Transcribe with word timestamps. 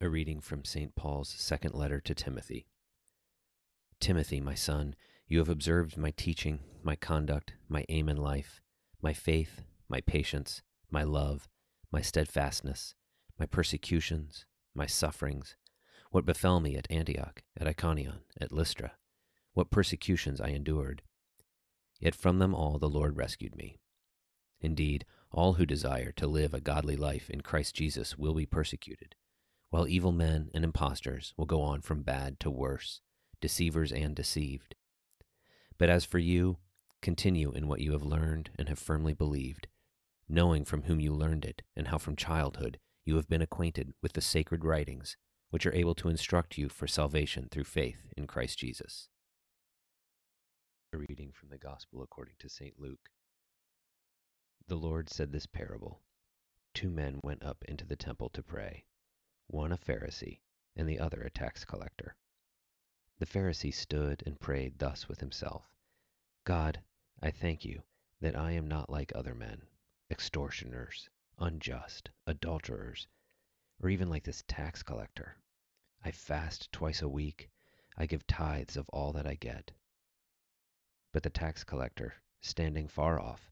A 0.00 0.08
reading 0.08 0.40
from 0.40 0.64
St. 0.64 0.94
Paul's 0.94 1.28
second 1.28 1.74
letter 1.74 2.00
to 2.02 2.14
Timothy. 2.14 2.68
Timothy, 3.98 4.40
my 4.40 4.54
son, 4.54 4.94
you 5.26 5.40
have 5.40 5.48
observed 5.48 5.96
my 5.96 6.12
teaching, 6.12 6.60
my 6.84 6.94
conduct, 6.94 7.54
my 7.68 7.84
aim 7.88 8.08
in 8.08 8.16
life, 8.16 8.60
my 9.02 9.12
faith, 9.12 9.62
my 9.88 10.00
patience, 10.00 10.62
my 10.88 11.02
love, 11.02 11.48
my 11.90 12.00
steadfastness, 12.00 12.94
my 13.40 13.46
persecutions, 13.46 14.46
my 14.72 14.86
sufferings, 14.86 15.56
what 16.12 16.24
befell 16.24 16.60
me 16.60 16.76
at 16.76 16.88
Antioch, 16.88 17.42
at 17.58 17.66
Iconium, 17.66 18.20
at 18.40 18.52
Lystra, 18.52 18.92
what 19.54 19.72
persecutions 19.72 20.40
I 20.40 20.50
endured. 20.50 21.02
Yet 21.98 22.14
from 22.14 22.38
them 22.38 22.54
all 22.54 22.78
the 22.78 22.88
Lord 22.88 23.16
rescued 23.16 23.56
me. 23.56 23.80
Indeed, 24.60 25.06
all 25.32 25.54
who 25.54 25.66
desire 25.66 26.12
to 26.12 26.28
live 26.28 26.54
a 26.54 26.60
godly 26.60 26.94
life 26.94 27.28
in 27.28 27.40
Christ 27.40 27.74
Jesus 27.74 28.16
will 28.16 28.34
be 28.34 28.46
persecuted, 28.46 29.16
while 29.70 29.88
evil 29.88 30.12
men 30.12 30.50
and 30.54 30.64
impostors 30.64 31.34
will 31.36 31.46
go 31.46 31.60
on 31.60 31.80
from 31.80 32.02
bad 32.02 32.40
to 32.40 32.50
worse, 32.50 33.00
deceivers 33.40 33.92
and 33.92 34.14
deceived. 34.14 34.74
But 35.76 35.90
as 35.90 36.04
for 36.04 36.18
you, 36.18 36.56
continue 37.02 37.52
in 37.52 37.68
what 37.68 37.80
you 37.80 37.92
have 37.92 38.02
learned 38.02 38.50
and 38.58 38.68
have 38.68 38.78
firmly 38.78 39.14
believed, 39.14 39.68
knowing 40.28 40.64
from 40.64 40.82
whom 40.82 41.00
you 41.00 41.12
learned 41.12 41.44
it, 41.44 41.62
and 41.76 41.88
how 41.88 41.98
from 41.98 42.16
childhood 42.16 42.78
you 43.04 43.16
have 43.16 43.28
been 43.28 43.42
acquainted 43.42 43.92
with 44.02 44.14
the 44.14 44.20
sacred 44.20 44.64
writings, 44.64 45.16
which 45.50 45.64
are 45.64 45.74
able 45.74 45.94
to 45.94 46.08
instruct 46.08 46.58
you 46.58 46.68
for 46.68 46.86
salvation 46.86 47.48
through 47.50 47.64
faith 47.64 48.12
in 48.16 48.26
Christ 48.26 48.58
Jesus. 48.58 49.08
A 50.92 50.98
reading 50.98 51.30
from 51.32 51.50
the 51.50 51.58
Gospel 51.58 52.02
according 52.02 52.34
to 52.38 52.48
St. 52.48 52.74
Luke. 52.78 53.10
The 54.66 54.76
Lord 54.76 55.08
said 55.10 55.32
this 55.32 55.46
parable 55.46 56.00
Two 56.74 56.90
men 56.90 57.20
went 57.22 57.42
up 57.42 57.64
into 57.66 57.86
the 57.86 57.96
temple 57.96 58.28
to 58.30 58.42
pray, 58.42 58.84
one 59.50 59.72
a 59.72 59.78
Pharisee, 59.78 60.40
and 60.76 60.88
the 60.88 60.98
other 60.98 61.22
a 61.22 61.30
tax 61.30 61.64
collector. 61.64 62.14
The 63.18 63.26
Pharisee 63.26 63.72
stood 63.72 64.22
and 64.26 64.38
prayed 64.38 64.78
thus 64.78 65.08
with 65.08 65.20
himself 65.20 65.74
God, 66.44 66.82
I 67.20 67.30
thank 67.30 67.64
you 67.64 67.82
that 68.20 68.36
I 68.36 68.52
am 68.52 68.68
not 68.68 68.90
like 68.90 69.10
other 69.14 69.34
men, 69.34 69.66
extortioners, 70.10 71.08
unjust, 71.38 72.10
adulterers, 72.26 73.06
or 73.80 73.88
even 73.88 74.10
like 74.10 74.24
this 74.24 74.44
tax 74.46 74.82
collector. 74.82 75.38
I 76.04 76.10
fast 76.10 76.70
twice 76.70 77.00
a 77.00 77.08
week, 77.08 77.50
I 77.96 78.06
give 78.06 78.26
tithes 78.26 78.76
of 78.76 78.88
all 78.90 79.12
that 79.14 79.26
I 79.26 79.34
get. 79.34 79.72
But 81.10 81.22
the 81.22 81.30
tax 81.30 81.64
collector, 81.64 82.14
standing 82.40 82.86
far 82.86 83.18
off, 83.18 83.50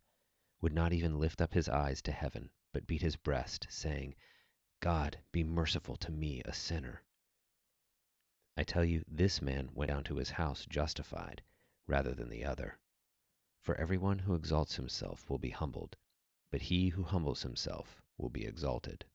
would 0.61 0.75
not 0.75 0.93
even 0.93 1.19
lift 1.19 1.41
up 1.41 1.55
his 1.55 1.69
eyes 1.69 2.03
to 2.03 2.13
heaven, 2.13 2.51
but 2.73 2.87
beat 2.87 3.03
his 3.03 3.17
breast, 3.17 3.67
saying, 3.71 4.15
God, 4.81 5.19
be 5.33 5.43
merciful 5.43 5.97
to 5.97 6.13
me, 6.13 6.43
a 6.45 6.53
sinner. 6.53 7.03
I 8.59 8.65
tell 8.65 8.85
you, 8.85 9.05
this 9.09 9.41
man 9.41 9.71
went 9.73 9.91
down 9.91 10.05
to 10.05 10.17
his 10.17 10.31
house 10.31 10.67
justified, 10.67 11.43
rather 11.87 12.15
than 12.15 12.29
the 12.29 12.45
other. 12.45 12.79
For 13.63 13.75
everyone 13.77 14.19
who 14.19 14.35
exalts 14.35 14.77
himself 14.77 15.31
will 15.31 15.39
be 15.39 15.51
humbled, 15.51 15.97
but 16.51 16.63
he 16.63 16.91
who 16.91 17.03
humbles 17.03 17.43
himself 17.43 18.03
will 18.19 18.29
be 18.29 18.45
exalted. 18.45 19.07